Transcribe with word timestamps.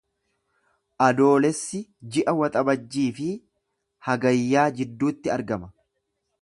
Adoolessi 1.07 1.81
ji'a 2.15 2.35
Waxabajjii 2.39 3.07
fi 3.19 3.29
Hagayya 4.09 4.69
jidduutti 4.81 5.35
argama. 5.37 5.73